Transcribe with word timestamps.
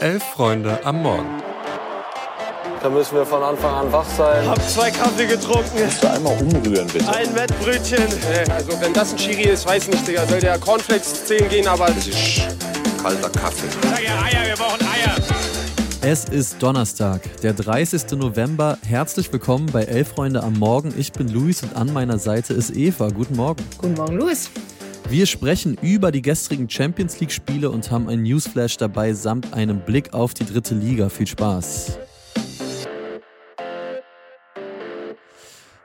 Elf 0.00 0.22
Freunde 0.22 0.80
am 0.86 1.02
Morgen. 1.02 1.42
Da 2.82 2.88
müssen 2.88 3.16
wir 3.16 3.26
von 3.26 3.42
Anfang 3.42 3.74
an 3.74 3.92
wach 3.92 4.06
sein. 4.16 4.48
Hab 4.48 4.66
zwei 4.66 4.90
Kaffee 4.90 5.26
getrunken. 5.26 5.76
Kannst 5.78 6.02
du 6.02 6.10
einmal 6.10 6.40
umrühren, 6.40 6.86
bitte? 6.86 7.06
Ein 7.06 7.34
Wettbrötchen. 7.34 8.04
Also 8.50 8.80
wenn 8.80 8.94
das 8.94 9.12
ein 9.12 9.18
Chiri 9.18 9.50
ist, 9.50 9.66
weiß 9.66 9.88
nicht, 9.88 10.08
Digga. 10.08 10.26
Soll 10.26 10.40
der 10.40 10.58
Cornflakes 10.58 11.26
zählen 11.26 11.46
gehen, 11.50 11.68
aber... 11.68 11.88
Das 11.88 12.06
ist 12.06 12.40
kalter 13.02 13.28
Kaffee. 13.28 13.68
Sag 13.82 14.02
ja 14.02 14.22
Eier, 14.22 14.46
wir 14.46 14.56
brauchen 14.56 14.80
Eier. 14.80 15.16
Es 16.00 16.24
ist 16.24 16.62
Donnerstag, 16.62 17.20
der 17.42 17.52
30. 17.52 18.12
November. 18.12 18.78
Herzlich 18.86 19.30
willkommen 19.30 19.66
bei 19.70 19.82
Elf 19.82 20.08
Freunde 20.08 20.42
am 20.42 20.54
Morgen. 20.54 20.94
Ich 20.96 21.12
bin 21.12 21.28
Luis 21.28 21.62
und 21.62 21.76
an 21.76 21.92
meiner 21.92 22.18
Seite 22.18 22.54
ist 22.54 22.74
Eva. 22.74 23.10
Guten 23.10 23.36
Morgen. 23.36 23.62
Guten 23.76 23.94
Morgen, 23.94 24.16
Luis. 24.16 24.50
Wir 25.10 25.26
sprechen 25.26 25.76
über 25.82 26.12
die 26.12 26.22
gestrigen 26.22 26.70
Champions 26.70 27.18
League-Spiele 27.18 27.68
und 27.68 27.90
haben 27.90 28.08
einen 28.08 28.22
Newsflash 28.22 28.76
dabei 28.76 29.12
samt 29.12 29.52
einem 29.52 29.80
Blick 29.80 30.14
auf 30.14 30.34
die 30.34 30.46
dritte 30.46 30.76
Liga. 30.76 31.08
Viel 31.08 31.26
Spaß. 31.26 31.98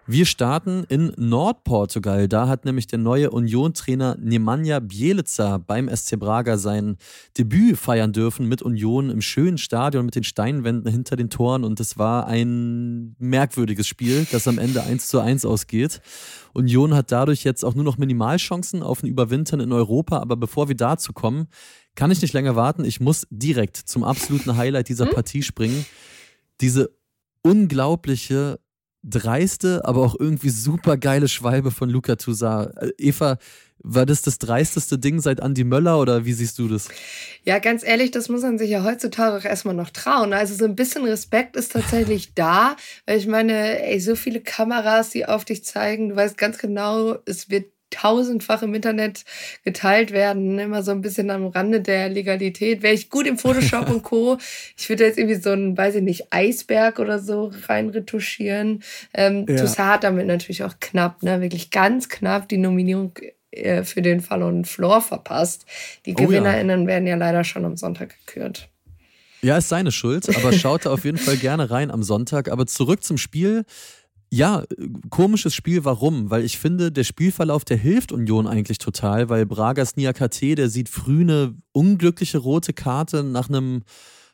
Wir 0.08 0.28
starten 0.28 0.84
in 0.88 1.14
Nordportugal. 1.18 2.28
Da 2.28 2.48
hat 2.48 2.64
nämlich 2.64 2.86
der 2.86 3.00
neue 3.00 3.32
Union-Trainer 3.32 4.16
Nemanja 4.20 4.80
Bielica 4.80 5.58
beim 5.58 5.90
SC 5.90 6.20
Braga 6.20 6.60
sein 6.60 6.98
Debüt 7.40 7.78
feiern 7.78 8.14
dürfen 8.14 8.48
mit 8.48 8.62
Union 8.62 9.10
im 9.10 9.22
schönen 9.22 9.58
Stadion 9.58 10.06
mit 10.06 10.14
den 10.14 10.24
Steinwänden 10.24 10.92
hinter 10.92 11.16
den 11.16 11.32
Toren. 11.32 11.64
Und 11.64 11.80
es 11.80 11.98
war 11.98 12.28
ein 12.28 13.16
merkwürdiges 13.18 13.88
Spiel, 13.88 14.28
das 14.32 14.48
am 14.48 14.60
Ende 14.60 14.84
1 14.84 15.08
zu 15.08 15.20
1 15.20 15.44
ausgeht. 15.44 16.02
Union 16.54 16.94
hat 16.94 17.12
dadurch 17.12 17.44
jetzt 17.44 17.66
auch 17.66 17.74
nur 17.74 17.84
noch 17.84 17.98
Minimalchancen 17.98 18.84
auf 18.84 19.02
ein 19.02 19.08
Überwintern 19.08 19.60
in 19.60 19.72
Europa. 19.72 20.20
Aber 20.20 20.38
bevor 20.38 20.68
wir 20.68 20.76
dazu 20.76 21.14
kommen, 21.14 21.48
kann 21.96 22.12
ich 22.12 22.22
nicht 22.22 22.34
länger 22.34 22.56
warten. 22.56 22.86
Ich 22.86 23.00
muss 23.00 23.26
direkt 23.32 23.78
zum 23.78 24.04
absoluten 24.04 24.56
Highlight 24.56 24.88
dieser 24.88 25.08
Partie 25.08 25.42
springen. 25.42 25.84
Diese 26.62 26.92
unglaubliche 27.42 28.60
dreiste, 29.08 29.86
aber 29.86 30.02
auch 30.02 30.16
irgendwie 30.20 30.50
super 30.50 30.98
geile 30.98 31.28
Schwalbe 31.28 31.72
von 31.72 31.90
Luca 31.90 32.16
Toussaint. 32.16 32.72
Äh, 32.78 32.92
Eva, 32.98 33.38
war 33.88 34.06
das 34.06 34.24
das 34.24 34.40
dreisteste 34.40 34.98
Ding 34.98 35.20
seit 35.20 35.40
Andy 35.40 35.64
Möller 35.64 36.00
oder 36.00 36.26
wie 36.26 36.34
siehst 36.34 36.58
du 36.58 36.68
das? 36.68 36.88
Ja, 37.44 37.60
ganz 37.60 37.84
ehrlich, 37.84 38.10
das 38.10 38.30
muss 38.30 38.42
man 38.42 38.58
sich 38.58 38.70
ja 38.70 38.84
heutzutage 38.84 39.38
auch 39.38 39.46
erstmal 39.46 39.76
noch 39.76 39.92
trauen. 39.92 40.34
Also 40.34 40.56
so 40.56 40.66
ein 40.66 40.76
bisschen 40.76 41.06
Respekt 41.06 41.56
ist 41.56 41.74
tatsächlich 41.74 42.34
da, 42.36 42.78
weil 43.06 43.20
ich 43.20 43.28
meine, 43.28 43.84
ey, 43.86 44.00
so 44.00 44.16
viele 44.16 44.42
Kameras, 44.42 45.12
die 45.12 45.26
auf 45.26 45.46
dich 45.46 45.64
zeigen, 45.64 46.10
du 46.10 46.16
weißt 46.16 46.38
ganz 46.38 46.58
genau, 46.58 47.18
es 47.26 47.50
wird 47.50 47.66
tausendfach 47.96 48.62
im 48.62 48.74
Internet 48.74 49.26
geteilt 49.64 50.12
werden, 50.12 50.60
immer 50.60 50.84
so 50.84 50.92
ein 50.92 51.02
bisschen 51.02 51.30
am 51.30 51.48
Rande 51.48 51.82
der 51.82 52.10
Legalität. 52.10 52.84
Wäre 52.84 52.94
ich 52.94 53.10
gut 53.10 53.28
im 53.28 53.38
Photoshop 53.38 53.90
und 53.90 54.04
Co. 54.04 54.38
Ich 54.78 54.90
würde 54.90 55.06
jetzt 55.06 55.18
irgendwie 55.18 55.36
so 55.36 55.52
einen, 55.52 55.78
weiß 55.78 55.96
ich 55.96 56.02
nicht, 56.02 56.28
Eisberg 56.32 57.00
oder 57.00 57.20
so 57.20 57.52
reinretuschieren. 57.68 58.84
Ähm, 59.14 59.46
ja. 59.48 59.56
Toussaint 59.56 59.90
hat 59.90 60.04
damit 60.04 60.28
natürlich 60.28 60.64
auch 60.64 60.76
knapp, 60.80 61.24
ne, 61.24 61.42
wirklich 61.42 61.72
ganz 61.72 62.10
knapp 62.10 62.50
die 62.50 62.58
Nominierung 62.58 63.14
äh, 63.52 63.84
für 63.84 64.02
den 64.02 64.22
Fallon 64.22 64.66
Floor 64.66 65.02
verpasst. 65.02 65.66
Die 66.06 66.14
GewinnerInnen 66.14 66.82
oh 66.82 66.84
ja. 66.84 66.88
werden 66.88 67.08
ja 67.08 67.16
leider 67.16 67.44
schon 67.44 67.66
am 67.66 67.78
Sonntag 67.78 68.16
gekürt. 68.26 68.70
Ja, 69.42 69.58
ist 69.58 69.70
seine 69.70 69.92
Schuld, 69.92 70.28
aber 70.36 70.52
schaut 70.54 70.86
da 70.86 70.92
auf 70.92 71.06
jeden 71.06 71.18
Fall 71.18 71.38
gerne 71.38 71.70
rein 71.70 71.92
am 71.92 72.04
Sonntag. 72.04 72.50
Aber 72.50 72.66
zurück 72.66 73.04
zum 73.04 73.18
Spiel. 73.18 73.66
Ja, 74.32 74.64
komisches 75.10 75.54
Spiel, 75.54 75.86
warum? 75.86 76.30
Weil 76.30 76.44
ich 76.44 76.58
finde, 76.58 76.92
der 76.92 77.04
Spielverlauf, 77.04 77.64
der 77.64 77.78
hilft 77.78 78.12
Union 78.12 78.48
eigentlich 78.48 78.80
total, 78.80 79.30
weil 79.30 79.46
Bragas 79.46 79.96
Niakate, 79.96 80.56
der 80.56 80.70
sieht 80.70 80.90
früh 80.90 81.22
eine 81.22 81.56
unglückliche 81.72 82.40
rote 82.40 82.74
Karte 82.74 83.24
nach 83.24 83.50
einem 83.50 83.84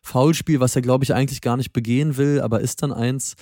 Foulspiel, 0.01 0.59
was 0.59 0.75
er, 0.75 0.81
glaube 0.81 1.03
ich, 1.03 1.13
eigentlich 1.13 1.41
gar 1.41 1.57
nicht 1.57 1.73
begehen 1.73 2.17
will, 2.17 2.41
aber 2.41 2.61
ist 2.61 2.81
dann 2.81 2.91
eins. 2.91 3.35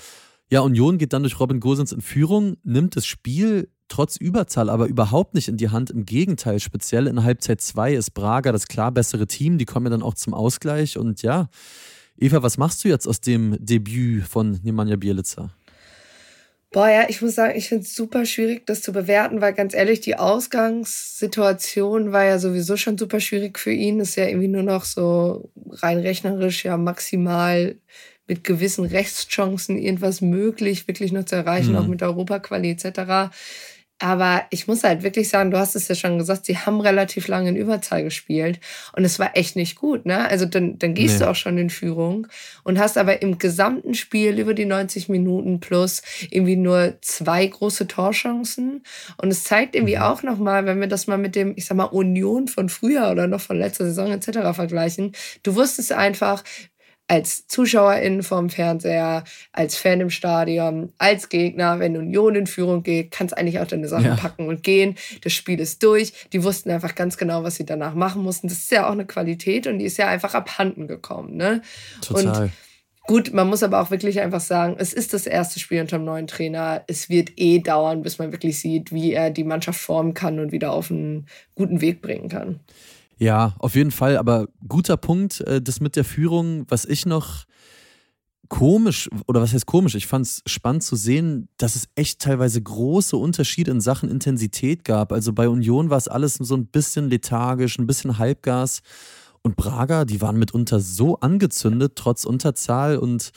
Ja, 0.52 0.62
Union 0.62 0.98
geht 0.98 1.14
dann 1.14 1.24
durch 1.24 1.40
Robin 1.40 1.60
Gosens 1.60 1.92
in 1.92 2.02
Führung, 2.02 2.58
nimmt 2.64 2.96
das 2.96 3.06
Spiel 3.06 3.70
trotz 3.90 4.16
Überzahl 4.16 4.70
aber 4.70 4.88
überhaupt 4.88 5.34
nicht 5.34 5.48
in 5.50 5.58
die 5.58 5.70
Hand. 5.70 5.90
Im 5.90 6.06
Gegenteil, 6.06 6.60
speziell 6.60 7.08
in 7.08 7.24
Halbzeit 7.24 7.60
2 7.60 7.96
ist 7.96 8.12
Braga 8.12 8.52
das 8.52 8.68
klar 8.68 8.92
bessere 8.92 9.28
Team. 9.28 9.58
Die 9.58 9.66
kommen 9.66 9.88
ja 9.88 9.90
dann 9.90 10.04
auch 10.04 10.14
zum 10.14 10.34
Ausgleich. 10.34 10.98
Und 10.98 11.22
ja, 11.22 11.50
Eva, 12.18 12.42
was 12.42 12.58
machst 12.58 12.84
du 12.84 12.88
jetzt 12.88 13.08
aus 13.08 13.20
dem 13.20 13.58
Debüt 13.60 14.24
von 14.24 14.60
Nemanja 14.64 14.96
Bielica? 14.96 15.50
Boah, 16.72 16.88
ja, 16.88 17.06
ich 17.10 17.22
muss 17.24 17.34
sagen, 17.34 17.58
ich 17.58 17.68
finde 17.68 17.84
es 17.84 17.96
super 17.96 18.26
schwierig, 18.28 18.68
das 18.68 18.84
zu 18.84 18.92
bewerten, 18.92 19.42
weil 19.42 19.54
ganz 19.54 19.74
ehrlich, 19.74 20.02
die 20.02 20.18
Ausgangssituation 20.18 22.12
war 22.12 22.26
ja 22.26 22.38
sowieso 22.38 22.78
schon 22.78 22.96
super 22.96 23.20
schwierig 23.20 23.58
für 23.58 23.72
ihn. 23.72 24.00
Ist 24.00 24.16
ja 24.18 24.28
irgendwie 24.28 24.50
nur 24.50 24.62
noch 24.62 24.86
so 24.86 25.50
rein 25.72 25.98
rechnerisch 25.98 26.66
ja 26.66 26.78
maximal 26.78 27.76
mit 28.28 28.44
gewissen 28.44 28.86
Rechtschancen 28.86 29.80
irgendwas 29.80 30.22
möglich, 30.22 30.88
wirklich 30.88 31.12
noch 31.12 31.26
zu 31.26 31.36
erreichen, 31.36 31.72
mhm. 31.72 31.78
auch 31.78 31.88
mit 31.88 32.04
Europaquali 32.04 32.70
etc. 32.70 33.34
Aber 34.00 34.44
ich 34.50 34.66
muss 34.66 34.86
halt 34.86 35.04
wirklich 35.04 35.28
sagen, 35.28 35.52
du 35.52 35.58
hast 35.58 35.76
es 35.76 35.90
ja 35.90 35.96
schon 35.96 36.18
gesagt, 36.18 36.46
sie 36.46 36.58
haben 36.58 36.80
relativ 36.80 37.28
lange 37.28 37.50
in 37.50 37.58
Überzahl 37.58 38.02
gespielt 38.02 38.62
und 38.94 39.04
es 39.04 39.20
war 39.20 39.36
echt 39.36 39.58
nicht 39.58 39.76
gut. 39.76 40.06
Ne? 40.06 40.26
Also 40.30 40.46
dann, 40.46 40.80
dann 40.80 40.94
gehst 40.94 41.20
nee. 41.20 41.26
du 41.26 41.30
auch 41.30 41.36
schon 41.36 41.58
in 41.58 41.70
Führung 41.70 42.28
und 42.64 42.80
hast 42.80 42.98
aber 42.98 43.22
im 43.22 43.40
gesamten 43.40 43.96
Spiel 43.96 44.40
über 44.40 44.54
die 44.54 44.64
90 44.64 45.10
Minuten 45.10 45.60
plus 45.60 46.02
irgendwie 46.30 46.56
nur 46.56 46.94
zwei 47.02 47.46
große 47.46 47.88
Torchancen. 47.88 48.84
Und 49.18 49.32
es 49.32 49.44
zeigt 49.44 49.76
irgendwie 49.76 49.98
mhm. 49.98 50.04
auch 50.04 50.24
nochmal, 50.24 50.66
wenn 50.66 50.80
wir 50.80 50.88
das 50.88 51.08
mal 51.08 51.18
mit 51.18 51.36
dem, 51.36 51.54
ich 51.58 51.66
sag 51.66 51.76
mal, 51.76 51.84
Union 51.84 52.48
von 52.48 52.70
früher 52.70 53.12
oder 53.12 53.28
noch 53.28 53.42
von 53.42 53.58
letzter 53.58 53.84
Saison 53.84 54.12
etc. 54.12 54.56
vergleichen, 54.56 55.12
du 55.44 55.56
wusstest 55.56 55.92
einfach, 55.92 56.44
als 57.10 57.48
Zuschauerin 57.48 58.22
vom 58.22 58.50
Fernseher, 58.50 59.24
als 59.52 59.76
Fan 59.76 60.00
im 60.00 60.12
Stadion, 60.12 60.94
als 61.00 61.30
Gegner, 61.30 61.80
wenn 61.80 61.98
Union 61.98 62.36
in 62.36 62.46
Führung 62.46 62.84
geht, 62.84 63.10
kannst 63.10 63.36
eigentlich 63.36 63.60
auch 63.60 63.66
deine 63.66 63.88
Sachen 63.88 64.06
ja. 64.06 64.16
packen 64.16 64.48
und 64.48 64.62
gehen. 64.62 64.96
Das 65.24 65.34
Spiel 65.34 65.60
ist 65.60 65.82
durch. 65.82 66.14
Die 66.32 66.44
wussten 66.44 66.70
einfach 66.70 66.94
ganz 66.94 67.18
genau, 67.18 67.44
was 67.44 67.56
sie 67.56 67.66
danach 67.66 67.96
machen 67.96 68.22
mussten. 68.22 68.48
Das 68.48 68.60
ist 68.60 68.72
ja 68.72 68.88
auch 68.88 68.92
eine 68.92 69.08
Qualität 69.08 69.66
und 69.66 69.80
die 69.80 69.86
ist 69.86 69.98
ja 69.98 70.08
einfach 70.08 70.36
abhanden 70.36 70.88
gekommen. 70.88 71.36
Ne? 71.36 71.64
Total. 72.02 72.44
Und 72.44 72.52
Gut, 73.08 73.34
man 73.34 73.50
muss 73.50 73.64
aber 73.64 73.82
auch 73.82 73.90
wirklich 73.90 74.20
einfach 74.20 74.40
sagen, 74.40 74.76
es 74.78 74.94
ist 74.94 75.16
das 75.16 75.26
erste 75.26 75.60
Spiel 75.60 75.82
unter 75.82 75.98
dem 75.98 76.06
neuen 76.06 76.28
Trainer. 76.28 76.84
Es 76.86 77.10
wird 77.10 77.32
eh 77.38 77.58
dauern, 77.58 78.04
bis 78.04 78.20
man 78.20 78.32
wirklich 78.32 78.60
sieht, 78.60 78.94
wie 78.94 79.14
er 79.14 79.32
die 79.32 79.44
Mannschaft 79.44 79.80
formen 79.80 80.14
kann 80.14 80.38
und 80.38 80.52
wieder 80.52 80.72
auf 80.72 80.92
einen 80.92 81.26
guten 81.56 81.82
Weg 81.82 82.04
bringen 82.04 82.30
kann. 82.30 82.60
Ja, 83.20 83.56
auf 83.60 83.76
jeden 83.76 83.92
Fall. 83.92 84.18
Aber 84.18 84.48
guter 84.68 84.98
Punkt, 84.98 85.42
äh, 85.42 85.62
das 85.62 85.82
mit 85.82 85.96
der 85.96 86.06
Führung, 86.06 86.66
was 86.70 86.86
ich 86.86 87.06
noch 87.06 87.46
komisch, 88.48 89.10
oder 89.28 89.42
was 89.42 89.54
heißt 89.54 89.66
komisch, 89.66 89.94
ich 89.94 90.08
fand 90.08 90.26
es 90.26 90.42
spannend 90.48 90.84
zu 90.84 90.96
sehen, 90.96 91.50
dass 91.58 91.76
es 91.76 91.88
echt 91.96 92.20
teilweise 92.20 92.62
große 92.62 93.16
Unterschiede 93.16 93.72
in 93.72 93.82
Sachen 93.82 94.10
Intensität 94.10 94.84
gab. 94.86 95.12
Also 95.12 95.34
bei 95.34 95.48
Union 95.50 95.90
war 95.90 95.98
es 95.98 96.08
alles 96.08 96.36
so 96.36 96.56
ein 96.56 96.66
bisschen 96.66 97.10
lethargisch, 97.10 97.78
ein 97.78 97.88
bisschen 97.88 98.18
Halbgas. 98.18 98.82
Und 99.42 99.56
Braga, 99.56 100.04
die 100.06 100.22
waren 100.22 100.38
mitunter 100.38 100.80
so 100.80 101.18
angezündet, 101.20 101.94
trotz 101.96 102.26
Unterzahl. 102.26 102.98
Und 102.98 103.32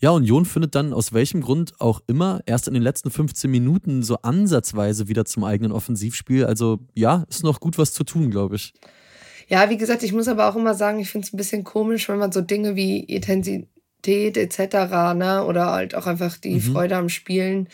ja, 0.00 0.10
Union 0.10 0.44
findet 0.44 0.74
dann 0.74 0.92
aus 0.92 1.12
welchem 1.12 1.42
Grund 1.42 1.80
auch 1.80 2.00
immer 2.06 2.40
erst 2.46 2.68
in 2.68 2.74
den 2.74 2.82
letzten 2.82 3.10
15 3.10 3.50
Minuten 3.50 4.02
so 4.02 4.16
ansatzweise 4.16 5.08
wieder 5.08 5.24
zum 5.24 5.44
eigenen 5.44 5.72
Offensivspiel. 5.72 6.44
Also 6.44 6.80
ja, 6.94 7.24
ist 7.30 7.44
noch 7.44 7.60
gut 7.60 7.78
was 7.78 7.92
zu 7.92 8.04
tun, 8.04 8.30
glaube 8.30 8.56
ich. 8.56 8.72
Ja, 9.48 9.70
wie 9.70 9.76
gesagt, 9.76 10.02
ich 10.02 10.12
muss 10.12 10.28
aber 10.28 10.48
auch 10.48 10.56
immer 10.56 10.74
sagen, 10.74 10.98
ich 10.98 11.10
finde 11.10 11.26
es 11.26 11.32
ein 11.32 11.36
bisschen 11.36 11.64
komisch, 11.64 12.08
wenn 12.08 12.18
man 12.18 12.32
so 12.32 12.40
Dinge 12.40 12.74
wie 12.74 13.00
Intensität 13.00 14.36
etc. 14.36 14.58
Ne, 15.14 15.44
oder 15.46 15.70
halt 15.70 15.94
auch 15.94 16.06
einfach 16.06 16.36
die 16.36 16.54
mhm. 16.54 16.60
Freude 16.60 16.96
am 16.96 17.08
Spielen, 17.08 17.68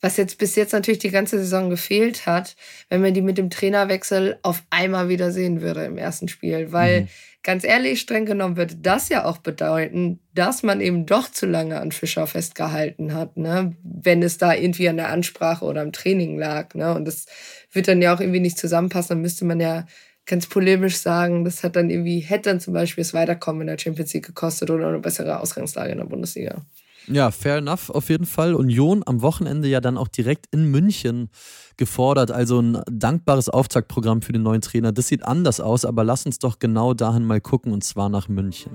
was 0.00 0.16
jetzt 0.16 0.38
bis 0.38 0.54
jetzt 0.56 0.72
natürlich 0.72 1.00
die 1.00 1.10
ganze 1.10 1.38
Saison 1.38 1.70
gefehlt 1.70 2.26
hat, 2.26 2.56
wenn 2.88 3.02
man 3.02 3.14
die 3.14 3.22
mit 3.22 3.36
dem 3.36 3.50
Trainerwechsel 3.50 4.38
auf 4.42 4.62
einmal 4.70 5.08
wieder 5.08 5.32
sehen 5.32 5.60
würde 5.60 5.84
im 5.84 5.98
ersten 5.98 6.28
Spiel. 6.28 6.72
Weil 6.72 7.02
mhm. 7.02 7.08
ganz 7.42 7.64
ehrlich, 7.64 8.00
streng 8.00 8.24
genommen 8.24 8.56
würde 8.56 8.76
das 8.76 9.10
ja 9.10 9.24
auch 9.24 9.38
bedeuten, 9.38 10.20
dass 10.34 10.62
man 10.62 10.80
eben 10.80 11.04
doch 11.04 11.30
zu 11.30 11.46
lange 11.46 11.80
an 11.80 11.92
Fischer 11.92 12.26
festgehalten 12.26 13.12
hat, 13.12 13.36
ne? 13.36 13.74
wenn 13.82 14.22
es 14.22 14.38
da 14.38 14.54
irgendwie 14.54 14.88
an 14.88 14.98
der 14.98 15.10
Ansprache 15.10 15.64
oder 15.64 15.82
am 15.82 15.92
Training 15.92 16.38
lag. 16.38 16.74
Ne? 16.74 16.94
Und 16.94 17.04
das 17.04 17.26
wird 17.72 17.88
dann 17.88 18.00
ja 18.00 18.14
auch 18.14 18.20
irgendwie 18.20 18.40
nicht 18.40 18.58
zusammenpassen, 18.58 19.16
dann 19.16 19.22
müsste 19.22 19.44
man 19.44 19.60
ja 19.60 19.84
ganz 20.28 20.46
polemisch 20.46 20.98
sagen, 20.98 21.44
das 21.44 21.64
hat 21.64 21.74
dann 21.74 21.90
irgendwie, 21.90 22.20
hätte 22.20 22.50
dann 22.50 22.60
zum 22.60 22.74
Beispiel 22.74 23.02
das 23.02 23.14
Weiterkommen 23.14 23.62
in 23.62 23.66
der 23.66 23.78
Champions 23.78 24.14
League 24.14 24.26
gekostet 24.26 24.70
oder 24.70 24.88
eine 24.88 25.00
bessere 25.00 25.40
Ausgangslage 25.40 25.90
in 25.90 25.98
der 25.98 26.04
Bundesliga. 26.04 26.62
Ja, 27.10 27.30
fair 27.30 27.56
enough 27.56 27.88
auf 27.88 28.10
jeden 28.10 28.26
Fall. 28.26 28.54
Union 28.54 29.02
am 29.06 29.22
Wochenende 29.22 29.66
ja 29.66 29.80
dann 29.80 29.96
auch 29.96 30.08
direkt 30.08 30.46
in 30.50 30.70
München 30.70 31.30
gefordert. 31.78 32.30
Also 32.30 32.60
ein 32.60 32.82
dankbares 32.90 33.48
Auftaktprogramm 33.48 34.20
für 34.20 34.32
den 34.32 34.42
neuen 34.42 34.60
Trainer. 34.60 34.92
Das 34.92 35.08
sieht 35.08 35.24
anders 35.24 35.58
aus, 35.58 35.86
aber 35.86 36.04
lass 36.04 36.26
uns 36.26 36.38
doch 36.38 36.58
genau 36.58 36.92
dahin 36.92 37.24
mal 37.24 37.40
gucken 37.40 37.72
und 37.72 37.82
zwar 37.82 38.10
nach 38.10 38.28
München. 38.28 38.72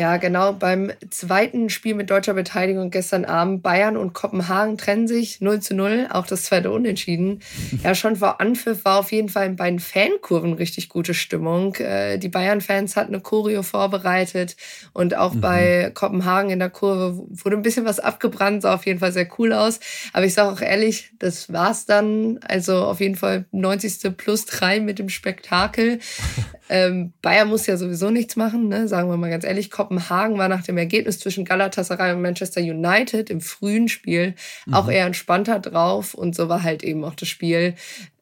Ja, 0.00 0.16
genau. 0.16 0.54
Beim 0.54 0.90
zweiten 1.10 1.68
Spiel 1.68 1.94
mit 1.94 2.08
deutscher 2.08 2.32
Beteiligung 2.32 2.90
gestern 2.90 3.26
Abend, 3.26 3.62
Bayern 3.62 3.98
und 3.98 4.14
Kopenhagen 4.14 4.78
trennen 4.78 5.06
sich 5.06 5.42
0 5.42 5.60
zu 5.60 5.74
0, 5.74 6.08
auch 6.08 6.26
das 6.26 6.44
zweite 6.44 6.70
Unentschieden. 6.70 7.40
Ja, 7.82 7.94
schon 7.94 8.16
vor 8.16 8.40
Anpfiff 8.40 8.84
war 8.84 8.98
auf 8.98 9.12
jeden 9.12 9.28
Fall 9.28 9.46
in 9.46 9.56
beiden 9.56 9.78
Fankurven 9.78 10.52
richtig 10.54 10.88
gute 10.88 11.14
Stimmung. 11.14 11.74
Äh, 11.76 12.18
die 12.18 12.28
Bayern-Fans 12.28 12.96
hatten 12.96 13.14
eine 13.14 13.22
Choreo 13.22 13.62
vorbereitet 13.62 14.56
und 14.92 15.16
auch 15.16 15.34
mhm. 15.34 15.40
bei 15.40 15.90
Kopenhagen 15.94 16.50
in 16.50 16.58
der 16.58 16.68
Kurve 16.68 17.16
wurde 17.28 17.56
ein 17.56 17.62
bisschen 17.62 17.84
was 17.84 18.00
abgebrannt, 18.00 18.62
sah 18.62 18.74
auf 18.74 18.86
jeden 18.86 19.00
Fall 19.00 19.12
sehr 19.12 19.28
cool 19.38 19.52
aus. 19.52 19.80
Aber 20.12 20.24
ich 20.26 20.34
sage 20.34 20.50
auch 20.50 20.60
ehrlich, 20.60 21.10
das 21.18 21.52
war's 21.52 21.86
dann. 21.86 22.40
Also 22.46 22.84
auf 22.84 23.00
jeden 23.00 23.16
Fall 23.16 23.46
90. 23.52 24.16
plus 24.16 24.46
drei 24.46 24.80
mit 24.80 24.98
dem 24.98 25.08
Spektakel. 25.08 26.00
Ähm, 26.72 27.12
Bayern 27.20 27.48
muss 27.48 27.66
ja 27.66 27.76
sowieso 27.76 28.10
nichts 28.10 28.36
machen, 28.36 28.68
ne? 28.68 28.86
sagen 28.86 29.10
wir 29.10 29.16
mal 29.16 29.28
ganz 29.28 29.42
ehrlich. 29.44 29.72
Kopenhagen 29.72 30.38
war 30.38 30.48
nach 30.48 30.62
dem 30.62 30.78
Ergebnis 30.78 31.18
zwischen 31.18 31.44
Galatasaray 31.44 32.12
und 32.12 32.22
Manchester 32.22 32.60
United 32.60 33.28
im 33.28 33.40
frühen 33.40 33.88
Spiel 33.88 34.36
mhm. 34.66 34.74
auch 34.74 34.88
eher 34.88 35.06
entspannter 35.06 35.58
drauf 35.58 36.14
und 36.14 36.36
so 36.36 36.48
war 36.48 36.62
halt 36.62 36.84
eben 36.84 37.04
auch 37.04 37.16
das 37.16 37.28
Spiel. 37.28 37.74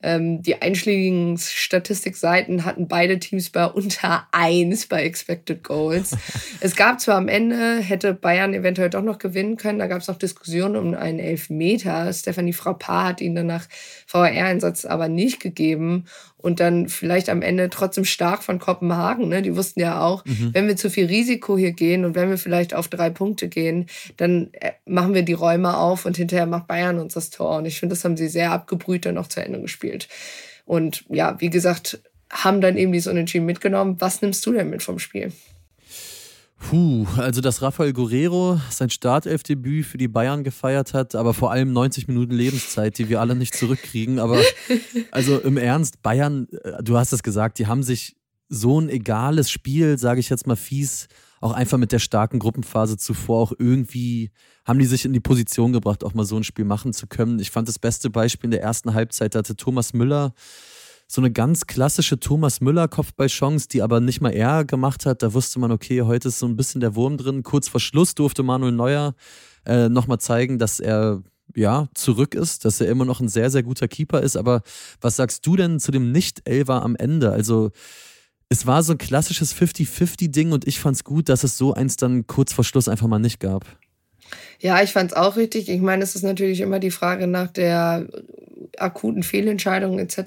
Ähm, 0.02 0.42
die 0.42 0.62
einschlägigen 0.62 1.36
Statistikseiten 1.38 2.64
hatten 2.64 2.86
beide 2.86 3.18
Teams 3.18 3.50
bei 3.50 3.64
unter 3.66 4.28
eins 4.30 4.86
bei 4.86 5.02
Expected 5.02 5.64
Goals. 5.64 6.16
es 6.60 6.76
gab 6.76 7.00
zwar 7.00 7.16
am 7.16 7.28
Ende, 7.28 7.78
hätte 7.78 8.14
Bayern 8.14 8.54
eventuell 8.54 8.90
doch 8.90 9.02
noch 9.02 9.18
gewinnen 9.18 9.56
können, 9.56 9.80
da 9.80 9.88
gab 9.88 10.00
es 10.00 10.08
noch 10.08 10.18
Diskussionen 10.18 10.76
um 10.76 10.94
einen 10.94 11.18
Elfmeter. 11.18 12.12
Stephanie 12.12 12.52
Frappard 12.52 13.08
hat 13.08 13.20
ihn 13.20 13.34
dann 13.34 13.46
nach 13.46 13.66
VR-Einsatz 14.06 14.84
aber 14.84 15.08
nicht 15.08 15.40
gegeben 15.40 16.04
und 16.38 16.60
dann 16.60 16.88
vielleicht 16.88 17.28
am 17.28 17.42
Ende 17.42 17.68
trotzdem 17.68 18.04
stark 18.04 18.44
von 18.44 18.60
Kopenhagen. 18.60 19.28
Ne? 19.28 19.42
Die 19.42 19.56
wussten 19.56 19.80
ja 19.80 20.00
auch, 20.00 20.24
mhm. 20.24 20.50
wenn 20.54 20.68
wir 20.68 20.76
zu 20.76 20.88
viel 20.88 21.06
Risiko 21.06 21.58
hier 21.58 21.72
gehen 21.72 22.04
und 22.04 22.14
wenn 22.14 22.30
wir 22.30 22.38
vielleicht 22.38 22.74
auf 22.74 22.88
drei 22.88 23.10
Punkte 23.10 23.48
gehen, 23.48 23.86
dann 24.16 24.50
äh, 24.52 24.72
machen 24.86 25.14
wir 25.14 25.22
die 25.22 25.32
Räume 25.32 25.76
auf 25.76 26.06
und 26.06 26.16
hinterher 26.16 26.46
macht 26.46 26.68
Bayern 26.68 27.00
uns 27.00 27.14
das 27.14 27.30
Tor. 27.30 27.56
Und 27.56 27.66
ich 27.66 27.80
finde, 27.80 27.94
das 27.94 28.04
haben 28.04 28.16
sie 28.16 28.28
sehr 28.28 28.52
abgebrüht 28.52 29.04
dann 29.04 29.16
noch 29.16 29.26
zu 29.26 29.44
Ende 29.44 29.60
gespielt. 29.60 29.87
Und 30.64 31.04
ja, 31.08 31.40
wie 31.40 31.50
gesagt, 31.50 32.00
haben 32.30 32.60
dann 32.60 32.76
eben 32.76 32.92
dieses 32.92 33.10
Unentschieden 33.10 33.46
mitgenommen. 33.46 33.96
Was 34.00 34.22
nimmst 34.22 34.44
du 34.44 34.52
denn 34.52 34.70
mit 34.70 34.82
vom 34.82 34.98
Spiel? 34.98 35.32
Puh, 36.60 37.06
also 37.16 37.40
dass 37.40 37.62
Rafael 37.62 37.92
Guerrero 37.92 38.60
sein 38.68 38.90
Startelfdebüt 38.90 39.86
für 39.86 39.96
die 39.96 40.08
Bayern 40.08 40.42
gefeiert 40.42 40.92
hat, 40.92 41.14
aber 41.14 41.32
vor 41.32 41.52
allem 41.52 41.72
90 41.72 42.08
Minuten 42.08 42.34
Lebenszeit, 42.34 42.98
die 42.98 43.08
wir 43.08 43.20
alle 43.20 43.36
nicht 43.36 43.54
zurückkriegen. 43.54 44.18
Aber 44.18 44.42
also 45.12 45.38
im 45.38 45.56
Ernst, 45.56 46.02
Bayern, 46.02 46.48
äh, 46.64 46.82
du 46.82 46.98
hast 46.98 47.12
es 47.12 47.22
gesagt, 47.22 47.58
die 47.58 47.68
haben 47.68 47.84
sich 47.84 48.16
so 48.48 48.80
ein 48.80 48.88
egales 48.88 49.50
Spiel, 49.50 49.98
sage 49.98 50.20
ich 50.20 50.30
jetzt 50.30 50.46
mal 50.46 50.56
fies, 50.56 51.06
auch 51.40 51.52
einfach 51.52 51.78
mit 51.78 51.92
der 51.92 51.98
starken 51.98 52.38
Gruppenphase 52.38 52.96
zuvor 52.96 53.40
auch 53.40 53.52
irgendwie 53.58 54.30
haben 54.64 54.78
die 54.78 54.86
sich 54.86 55.04
in 55.04 55.12
die 55.12 55.20
Position 55.20 55.72
gebracht, 55.72 56.04
auch 56.04 56.14
mal 56.14 56.24
so 56.24 56.36
ein 56.36 56.44
Spiel 56.44 56.64
machen 56.64 56.92
zu 56.92 57.06
können. 57.06 57.38
Ich 57.38 57.50
fand 57.50 57.68
das 57.68 57.78
beste 57.78 58.10
Beispiel 58.10 58.48
in 58.48 58.52
der 58.52 58.62
ersten 58.62 58.94
Halbzeit 58.94 59.34
hatte 59.34 59.56
Thomas 59.56 59.92
Müller 59.92 60.32
so 61.10 61.22
eine 61.22 61.30
ganz 61.30 61.66
klassische 61.66 62.20
Thomas 62.20 62.60
Müller 62.60 62.86
Kopfballchance, 62.86 63.68
die 63.68 63.80
aber 63.80 63.98
nicht 64.00 64.20
mal 64.20 64.30
er 64.30 64.66
gemacht 64.66 65.06
hat. 65.06 65.22
Da 65.22 65.32
wusste 65.32 65.58
man, 65.58 65.72
okay, 65.72 66.02
heute 66.02 66.28
ist 66.28 66.38
so 66.38 66.46
ein 66.46 66.56
bisschen 66.56 66.82
der 66.82 66.94
Wurm 66.94 67.16
drin. 67.16 67.42
Kurz 67.42 67.66
vor 67.66 67.80
Schluss 67.80 68.14
durfte 68.14 68.42
Manuel 68.42 68.72
Neuer 68.72 69.14
äh, 69.64 69.88
nochmal 69.88 70.18
zeigen, 70.18 70.58
dass 70.58 70.80
er 70.80 71.22
ja, 71.54 71.88
zurück 71.94 72.34
ist, 72.34 72.66
dass 72.66 72.82
er 72.82 72.88
immer 72.88 73.06
noch 73.06 73.20
ein 73.20 73.28
sehr, 73.28 73.50
sehr 73.50 73.62
guter 73.62 73.88
Keeper 73.88 74.20
ist. 74.20 74.36
Aber 74.36 74.60
was 75.00 75.16
sagst 75.16 75.46
du 75.46 75.56
denn 75.56 75.80
zu 75.80 75.90
dem 75.90 76.12
Nicht-Elver 76.12 76.82
am 76.82 76.94
Ende? 76.94 77.32
Also, 77.32 77.70
es 78.48 78.66
war 78.66 78.82
so 78.82 78.92
ein 78.92 78.98
klassisches 78.98 79.54
50-50-Ding 79.54 80.52
und 80.52 80.66
ich 80.66 80.80
fand 80.80 80.96
es 80.96 81.04
gut, 81.04 81.28
dass 81.28 81.44
es 81.44 81.58
so 81.58 81.74
eins 81.74 81.96
dann 81.96 82.26
kurz 82.26 82.52
vor 82.52 82.64
Schluss 82.64 82.88
einfach 82.88 83.06
mal 83.06 83.18
nicht 83.18 83.40
gab. 83.40 83.64
Ja, 84.60 84.82
ich 84.82 84.92
fand 84.92 85.12
es 85.12 85.16
auch 85.16 85.36
richtig. 85.36 85.68
Ich 85.68 85.80
meine, 85.80 86.02
es 86.02 86.14
ist 86.14 86.22
natürlich 86.22 86.60
immer 86.60 86.80
die 86.80 86.90
Frage 86.90 87.26
nach 87.26 87.48
der 87.48 88.06
akuten 88.76 89.22
Fehlentscheidungen 89.22 89.98
etc. 89.98 90.18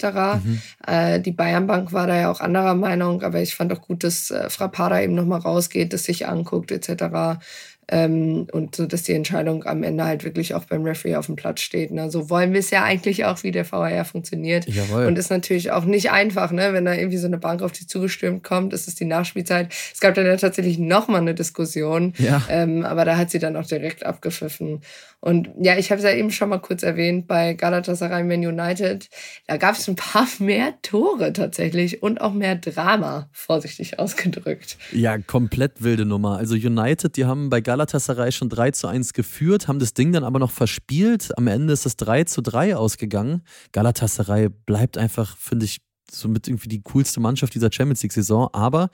Mhm. 0.42 0.62
Äh, 0.86 1.20
die 1.20 1.32
Bayernbank 1.32 1.92
war 1.92 2.06
da 2.06 2.16
ja 2.16 2.30
auch 2.30 2.40
anderer 2.40 2.74
Meinung, 2.74 3.22
aber 3.22 3.40
ich 3.40 3.54
fand 3.54 3.72
auch 3.72 3.82
gut, 3.82 4.04
dass 4.04 4.30
äh, 4.30 4.48
Frappada 4.50 5.00
eben 5.00 5.14
nochmal 5.14 5.40
rausgeht, 5.40 5.92
das 5.92 6.04
sich 6.04 6.26
anguckt 6.26 6.70
etc. 6.70 7.40
Ähm, 7.88 8.46
und 8.52 8.76
so, 8.76 8.86
dass 8.86 9.02
die 9.02 9.12
Entscheidung 9.12 9.64
am 9.64 9.82
Ende 9.82 10.04
halt 10.04 10.24
wirklich 10.24 10.54
auch 10.54 10.64
beim 10.64 10.84
Referee 10.84 11.16
auf 11.16 11.26
dem 11.26 11.36
Platz 11.36 11.60
steht. 11.60 11.90
Ne? 11.90 12.10
So 12.10 12.30
wollen 12.30 12.52
wir 12.52 12.60
es 12.60 12.70
ja 12.70 12.84
eigentlich 12.84 13.24
auch, 13.24 13.42
wie 13.42 13.50
der 13.50 13.70
VAR 13.70 14.04
funktioniert. 14.04 14.66
Jawohl. 14.68 15.06
Und 15.06 15.18
ist 15.18 15.30
natürlich 15.30 15.72
auch 15.72 15.84
nicht 15.84 16.10
einfach, 16.10 16.52
ne? 16.52 16.72
wenn 16.72 16.84
da 16.84 16.94
irgendwie 16.94 17.18
so 17.18 17.26
eine 17.26 17.38
Bank 17.38 17.60
auf 17.60 17.72
dich 17.72 17.88
zugestürmt 17.88 18.44
kommt, 18.44 18.72
ist 18.72 18.86
es 18.86 18.94
die 18.94 19.04
Nachspielzeit. 19.04 19.74
Es 19.92 20.00
gab 20.00 20.14
dann 20.14 20.26
ja 20.26 20.36
tatsächlich 20.36 20.78
nochmal 20.78 21.20
eine 21.20 21.34
Diskussion, 21.34 22.14
ja. 22.18 22.42
ähm, 22.48 22.84
aber 22.84 23.04
da 23.04 23.16
hat 23.16 23.30
sie 23.30 23.40
dann 23.40 23.56
auch 23.56 23.66
direkt 23.66 24.06
abgepfiffen. 24.06 24.80
Und 25.24 25.50
ja, 25.60 25.78
ich 25.78 25.92
habe 25.92 26.00
es 26.00 26.04
ja 26.04 26.12
eben 26.12 26.32
schon 26.32 26.48
mal 26.48 26.58
kurz 26.58 26.82
erwähnt, 26.82 27.28
bei 27.28 27.54
Galatasaray 27.54 28.24
Man 28.24 28.44
United, 28.44 29.08
da 29.46 29.56
gab 29.56 29.76
es 29.76 29.86
ein 29.86 29.94
paar 29.94 30.26
mehr 30.40 30.74
Tore 30.82 31.32
tatsächlich 31.32 32.02
und 32.02 32.20
auch 32.20 32.32
mehr 32.32 32.56
Drama, 32.56 33.28
vorsichtig 33.30 34.00
ausgedrückt. 34.00 34.76
Ja, 34.90 35.18
komplett 35.18 35.82
wilde 35.84 36.06
Nummer. 36.06 36.38
Also 36.38 36.56
United, 36.56 37.16
die 37.16 37.24
haben 37.24 37.50
bei 37.50 37.60
Galatasaray 37.72 38.32
schon 38.32 38.50
3 38.50 38.72
zu 38.72 38.86
1 38.86 39.14
geführt, 39.14 39.66
haben 39.66 39.78
das 39.78 39.94
Ding 39.94 40.12
dann 40.12 40.24
aber 40.24 40.38
noch 40.38 40.50
verspielt. 40.50 41.36
Am 41.38 41.46
Ende 41.46 41.72
ist 41.72 41.86
es 41.86 41.96
3 41.96 42.24
zu 42.24 42.42
3 42.42 42.76
ausgegangen. 42.76 43.40
Galatasaray 43.72 44.50
bleibt 44.50 44.98
einfach, 44.98 45.38
finde 45.38 45.64
ich, 45.64 45.80
somit 46.10 46.48
irgendwie 46.48 46.68
die 46.68 46.82
coolste 46.82 47.18
Mannschaft 47.20 47.54
dieser 47.54 47.72
Champions 47.72 48.02
League-Saison. 48.02 48.50
Aber 48.52 48.90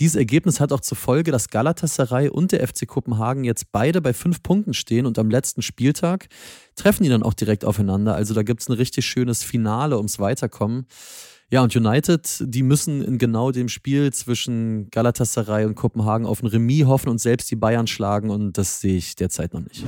dieses 0.00 0.16
Ergebnis 0.16 0.58
hat 0.58 0.72
auch 0.72 0.80
zur 0.80 0.96
Folge, 0.96 1.30
dass 1.30 1.50
Galatasaray 1.50 2.28
und 2.28 2.50
der 2.50 2.66
FC 2.66 2.88
Kopenhagen 2.88 3.44
jetzt 3.44 3.70
beide 3.70 4.00
bei 4.00 4.12
fünf 4.12 4.42
Punkten 4.42 4.74
stehen 4.74 5.06
und 5.06 5.20
am 5.20 5.30
letzten 5.30 5.62
Spieltag 5.62 6.26
treffen 6.74 7.04
die 7.04 7.08
dann 7.08 7.22
auch 7.22 7.34
direkt 7.34 7.64
aufeinander. 7.64 8.16
Also 8.16 8.34
da 8.34 8.42
gibt 8.42 8.60
es 8.60 8.68
ein 8.68 8.72
richtig 8.72 9.06
schönes 9.06 9.44
Finale 9.44 9.98
ums 9.98 10.18
Weiterkommen. 10.18 10.86
Ja, 11.48 11.62
und 11.62 11.76
United, 11.76 12.42
die 12.44 12.64
müssen 12.64 13.02
in 13.02 13.18
genau 13.18 13.52
dem 13.52 13.68
Spiel 13.68 14.12
zwischen 14.12 14.90
Galatasaray 14.90 15.64
und 15.64 15.76
Kopenhagen 15.76 16.26
auf 16.26 16.42
ein 16.42 16.48
Remis 16.48 16.86
hoffen 16.86 17.08
und 17.08 17.20
selbst 17.20 17.48
die 17.52 17.56
Bayern 17.56 17.86
schlagen 17.86 18.30
und 18.30 18.58
das 18.58 18.80
sehe 18.80 18.96
ich 18.96 19.14
derzeit 19.14 19.54
noch 19.54 19.60
nicht. 19.60 19.84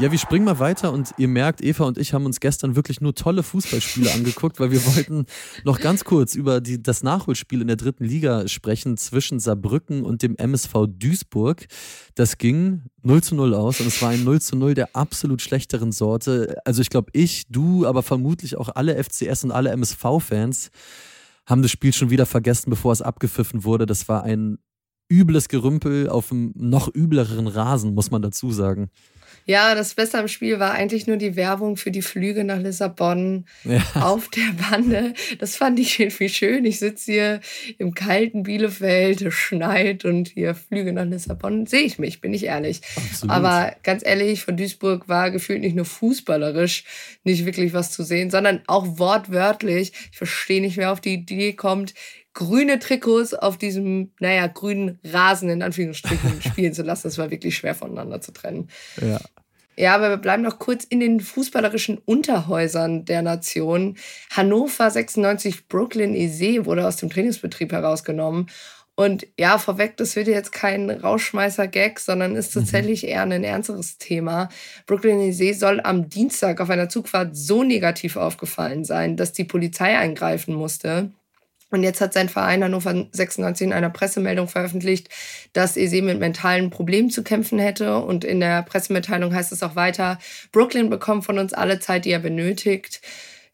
Ja, 0.00 0.12
wir 0.12 0.18
springen 0.18 0.44
mal 0.44 0.60
weiter 0.60 0.92
und 0.92 1.12
ihr 1.18 1.26
merkt, 1.26 1.60
Eva 1.60 1.84
und 1.84 1.98
ich 1.98 2.14
haben 2.14 2.24
uns 2.24 2.38
gestern 2.38 2.76
wirklich 2.76 3.00
nur 3.00 3.16
tolle 3.16 3.42
Fußballspiele 3.42 4.12
angeguckt, 4.12 4.60
weil 4.60 4.70
wir 4.70 4.86
wollten 4.86 5.26
noch 5.64 5.80
ganz 5.80 6.04
kurz 6.04 6.36
über 6.36 6.60
die, 6.60 6.80
das 6.80 7.02
Nachholspiel 7.02 7.60
in 7.60 7.66
der 7.66 7.74
dritten 7.74 8.04
Liga 8.04 8.46
sprechen 8.46 8.96
zwischen 8.96 9.40
Saarbrücken 9.40 10.04
und 10.04 10.22
dem 10.22 10.36
MSV 10.36 10.86
Duisburg. 10.86 11.66
Das 12.14 12.38
ging 12.38 12.82
0 13.02 13.24
zu 13.24 13.34
0 13.34 13.54
aus 13.54 13.80
und 13.80 13.88
es 13.88 14.00
war 14.00 14.10
ein 14.10 14.22
0 14.22 14.40
zu 14.40 14.54
0 14.54 14.74
der 14.74 14.94
absolut 14.94 15.42
schlechteren 15.42 15.90
Sorte. 15.90 16.58
Also 16.64 16.80
ich 16.80 16.90
glaube, 16.90 17.10
ich, 17.12 17.48
du, 17.48 17.84
aber 17.84 18.04
vermutlich 18.04 18.56
auch 18.56 18.68
alle 18.68 19.02
FCS 19.02 19.42
und 19.42 19.50
alle 19.50 19.70
MSV-Fans 19.70 20.70
haben 21.44 21.62
das 21.62 21.72
Spiel 21.72 21.92
schon 21.92 22.10
wieder 22.10 22.26
vergessen, 22.26 22.70
bevor 22.70 22.92
es 22.92 23.02
abgepfiffen 23.02 23.64
wurde. 23.64 23.84
Das 23.84 24.08
war 24.08 24.22
ein 24.22 24.58
übles 25.10 25.48
Gerümpel 25.48 26.08
auf 26.08 26.30
einem 26.30 26.52
noch 26.54 26.94
übleren 26.94 27.48
Rasen, 27.48 27.94
muss 27.94 28.12
man 28.12 28.22
dazu 28.22 28.52
sagen. 28.52 28.90
Ja, 29.48 29.74
das 29.74 29.94
Beste 29.94 30.18
am 30.18 30.28
Spiel 30.28 30.60
war 30.60 30.72
eigentlich 30.72 31.06
nur 31.06 31.16
die 31.16 31.34
Werbung 31.34 31.78
für 31.78 31.90
die 31.90 32.02
Flüge 32.02 32.44
nach 32.44 32.58
Lissabon 32.58 33.46
ja. 33.64 33.82
auf 33.94 34.28
der 34.28 34.52
Bande. 34.70 35.14
Das 35.38 35.56
fand 35.56 35.80
ich 35.80 35.98
irgendwie 35.98 36.28
schön. 36.28 36.66
Ich 36.66 36.78
sitze 36.78 37.10
hier 37.10 37.40
im 37.78 37.94
kalten 37.94 38.42
Bielefeld, 38.42 39.22
es 39.22 39.32
schneit 39.32 40.04
und 40.04 40.28
hier 40.28 40.54
Flüge 40.54 40.92
nach 40.92 41.06
Lissabon. 41.06 41.64
Sehe 41.64 41.80
ich 41.80 41.98
mich, 41.98 42.20
bin 42.20 42.34
ich 42.34 42.44
ehrlich. 42.44 42.82
Absolut. 42.94 43.34
Aber 43.34 43.74
ganz 43.82 44.04
ehrlich, 44.04 44.42
von 44.42 44.58
Duisburg 44.58 45.08
war 45.08 45.30
gefühlt 45.30 45.62
nicht 45.62 45.76
nur 45.76 45.86
fußballerisch 45.86 46.84
nicht 47.24 47.46
wirklich 47.46 47.72
was 47.72 47.90
zu 47.90 48.02
sehen, 48.02 48.30
sondern 48.30 48.60
auch 48.66 48.98
wortwörtlich. 48.98 49.92
Ich 50.12 50.18
verstehe 50.18 50.60
nicht, 50.60 50.76
wer 50.76 50.92
auf 50.92 51.00
die 51.00 51.14
Idee 51.14 51.54
kommt, 51.54 51.94
grüne 52.34 52.78
Trikots 52.78 53.34
auf 53.34 53.58
diesem, 53.58 54.12
naja, 54.20 54.46
grünen 54.46 54.98
Rasen 55.04 55.48
in 55.48 55.62
Anführungsstrichen 55.62 56.42
spielen 56.46 56.74
zu 56.74 56.82
lassen. 56.82 57.08
Das 57.08 57.18
war 57.18 57.30
wirklich 57.30 57.56
schwer 57.56 57.74
voneinander 57.74 58.20
zu 58.20 58.32
trennen. 58.32 58.68
Ja. 59.00 59.20
Ja, 59.78 59.94
aber 59.94 60.10
wir 60.10 60.16
bleiben 60.16 60.42
noch 60.42 60.58
kurz 60.58 60.82
in 60.82 60.98
den 60.98 61.20
fußballerischen 61.20 61.98
Unterhäusern 61.98 63.04
der 63.04 63.22
Nation. 63.22 63.96
Hannover 64.32 64.90
96 64.90 65.68
Brooklyn 65.68 66.16
EC 66.16 66.64
wurde 66.64 66.84
aus 66.84 66.96
dem 66.96 67.10
Trainingsbetrieb 67.10 67.70
herausgenommen. 67.70 68.48
Und 68.96 69.28
ja, 69.38 69.58
vorweg, 69.58 69.96
das 69.96 70.16
wird 70.16 70.26
jetzt 70.26 70.50
kein 70.50 70.90
Rauschmeißer-Gag, 70.90 72.00
sondern 72.00 72.34
ist 72.34 72.56
mhm. 72.56 72.60
tatsächlich 72.60 73.06
eher 73.06 73.22
ein 73.22 73.44
ernsteres 73.44 73.98
Thema. 73.98 74.48
Brooklyn 74.86 75.20
EC 75.20 75.54
soll 75.54 75.80
am 75.80 76.08
Dienstag 76.08 76.60
auf 76.60 76.70
einer 76.70 76.88
Zugfahrt 76.88 77.36
so 77.36 77.62
negativ 77.62 78.16
aufgefallen 78.16 78.84
sein, 78.84 79.16
dass 79.16 79.32
die 79.32 79.44
Polizei 79.44 79.96
eingreifen 79.96 80.52
musste. 80.52 81.12
Und 81.70 81.82
jetzt 81.82 82.00
hat 82.00 82.14
sein 82.14 82.28
Verein 82.28 82.64
Hannover 82.64 83.06
96 83.12 83.66
in 83.66 83.72
einer 83.72 83.90
Pressemeldung 83.90 84.48
veröffentlicht, 84.48 85.08
dass 85.52 85.76
Ese 85.76 86.00
mit 86.00 86.18
mentalen 86.18 86.70
Problemen 86.70 87.10
zu 87.10 87.22
kämpfen 87.22 87.58
hätte. 87.58 87.98
Und 87.98 88.24
in 88.24 88.40
der 88.40 88.62
Pressemitteilung 88.62 89.34
heißt 89.34 89.52
es 89.52 89.62
auch 89.62 89.76
weiter, 89.76 90.18
Brooklyn 90.50 90.88
bekommt 90.88 91.24
von 91.24 91.38
uns 91.38 91.52
alle 91.52 91.78
Zeit, 91.78 92.06
die 92.06 92.10
er 92.10 92.20
benötigt. 92.20 93.02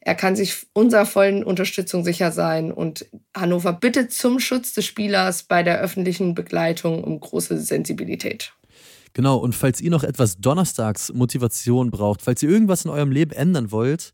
Er 0.00 0.14
kann 0.14 0.36
sich 0.36 0.66
unserer 0.74 1.06
vollen 1.06 1.42
Unterstützung 1.42 2.04
sicher 2.04 2.30
sein. 2.30 2.70
Und 2.70 3.06
Hannover 3.34 3.72
bittet 3.72 4.12
zum 4.12 4.38
Schutz 4.38 4.74
des 4.74 4.84
Spielers 4.84 5.44
bei 5.44 5.62
der 5.62 5.80
öffentlichen 5.80 6.34
Begleitung 6.34 7.02
um 7.02 7.18
große 7.18 7.58
Sensibilität. 7.58 8.52
Genau, 9.14 9.38
und 9.38 9.54
falls 9.54 9.80
ihr 9.80 9.90
noch 9.90 10.04
etwas 10.04 10.38
Donnerstags-Motivation 10.38 11.90
braucht, 11.90 12.20
falls 12.22 12.42
ihr 12.42 12.50
irgendwas 12.50 12.84
in 12.84 12.90
eurem 12.90 13.12
Leben 13.12 13.30
ändern 13.30 13.70
wollt, 13.70 14.12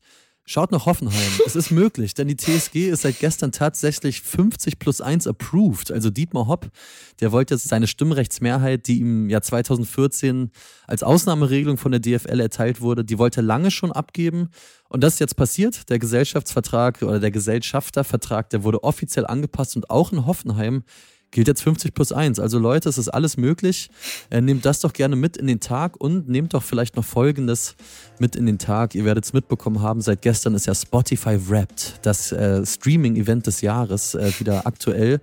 Schaut 0.53 0.73
nach 0.73 0.85
Hoffenheim. 0.85 1.31
es 1.47 1.55
ist 1.55 1.71
möglich, 1.71 2.15
denn 2.15 2.27
die 2.27 2.37
TSG 2.37 2.89
ist 2.89 3.03
seit 3.03 3.21
gestern 3.21 3.53
tatsächlich 3.53 4.21
50 4.21 4.81
plus 4.81 5.01
1 5.01 5.29
approved. 5.29 5.93
Also 5.93 6.11
Dietmar 6.11 6.49
Hopp, 6.49 6.73
der 7.21 7.31
wollte 7.31 7.55
jetzt 7.55 7.69
seine 7.69 7.87
Stimmrechtsmehrheit, 7.87 8.89
die 8.89 8.99
ihm 8.99 9.31
ja 9.31 9.41
2014 9.41 10.51
als 10.89 11.05
Ausnahmeregelung 11.05 11.77
von 11.77 11.93
der 11.93 12.01
DFL 12.01 12.41
erteilt 12.41 12.81
wurde, 12.81 13.05
die 13.05 13.17
wollte 13.17 13.43
lange 13.43 13.71
schon 13.71 13.93
abgeben. 13.93 14.49
Und 14.89 15.05
das 15.05 15.13
ist 15.13 15.19
jetzt 15.21 15.37
passiert. 15.37 15.89
Der 15.89 16.01
Gesellschaftsvertrag 16.01 17.01
oder 17.03 17.21
der 17.21 17.31
Gesellschaftervertrag, 17.31 18.51
der 18.51 18.65
wurde 18.65 18.83
offiziell 18.83 19.27
angepasst 19.27 19.77
und 19.77 19.89
auch 19.89 20.11
in 20.11 20.27
Hoffenheim 20.27 20.83
gilt 21.31 21.49
jetzt 21.49 21.63
50 21.63 21.95
plus 21.95 22.13
1. 22.13 22.39
Also 22.39 22.59
Leute, 22.59 22.89
es 22.89 22.99
ist 22.99 23.09
alles 23.09 23.37
möglich. 23.37 23.91
Äh, 24.31 24.41
nehmt 24.41 24.65
das 24.65 24.81
doch 24.81 24.93
gerne 24.93 25.17
mit 25.17 25.37
in 25.37 25.47
den 25.47 25.61
Tag 25.61 26.01
und 26.01 26.29
nehmt 26.29 26.55
doch 26.55 26.63
vielleicht 26.63 26.97
noch 26.97 27.05
Folgendes 27.05 27.77
mit 28.19 28.37
in 28.37 28.47
den 28.47 28.59
Tag. 28.59 28.95
Ihr 28.95 29.05
werdet 29.05 29.25
es 29.25 29.33
mitbekommen 29.33 29.81
haben, 29.81 30.01
seit 30.01 30.23
gestern 30.23 30.55
ist 30.55 30.67
ja 30.67 30.75
Spotify 30.75 31.39
Wrapped, 31.49 32.01
das 32.03 32.33
äh, 32.33 32.65
Streaming-Event 32.65 33.47
des 33.47 33.61
Jahres, 33.61 34.15
äh, 34.15 34.33
wieder 34.39 34.67
aktuell. 34.67 35.21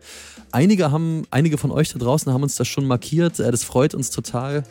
Einige 0.51 0.91
haben, 0.91 1.23
einige 1.29 1.57
von 1.57 1.71
euch 1.71 1.91
da 1.91 1.99
draußen 1.99 2.31
haben 2.31 2.43
uns 2.43 2.55
das 2.55 2.67
schon 2.67 2.85
markiert. 2.85 3.39
Äh, 3.39 3.51
das 3.51 3.63
freut 3.63 3.93
uns 3.93 4.09
total 4.09 4.63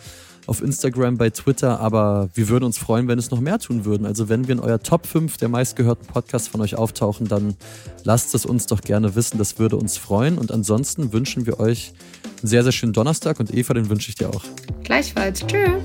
auf 0.46 0.62
Instagram, 0.62 1.16
bei 1.16 1.30
Twitter, 1.30 1.80
aber 1.80 2.28
wir 2.34 2.48
würden 2.48 2.64
uns 2.64 2.78
freuen, 2.78 3.08
wenn 3.08 3.18
es 3.18 3.30
noch 3.30 3.40
mehr 3.40 3.58
tun 3.58 3.84
würden. 3.84 4.06
Also 4.06 4.28
wenn 4.28 4.46
wir 4.46 4.52
in 4.54 4.60
euer 4.60 4.80
Top 4.80 5.06
5 5.06 5.36
der 5.36 5.48
meistgehörten 5.48 6.06
Podcasts 6.06 6.48
von 6.48 6.60
euch 6.60 6.76
auftauchen, 6.76 7.28
dann 7.28 7.56
lasst 8.04 8.34
es 8.34 8.46
uns 8.46 8.66
doch 8.66 8.80
gerne 8.80 9.14
wissen, 9.14 9.38
das 9.38 9.58
würde 9.58 9.76
uns 9.76 9.96
freuen. 9.96 10.38
Und 10.38 10.52
ansonsten 10.52 11.12
wünschen 11.12 11.46
wir 11.46 11.60
euch 11.60 11.92
einen 12.40 12.48
sehr, 12.48 12.62
sehr 12.62 12.72
schönen 12.72 12.92
Donnerstag 12.92 13.40
und 13.40 13.52
Eva, 13.52 13.74
den 13.74 13.88
wünsche 13.88 14.08
ich 14.08 14.14
dir 14.14 14.28
auch. 14.28 14.44
Gleichfalls. 14.82 15.44
Tschüss. 15.46 15.82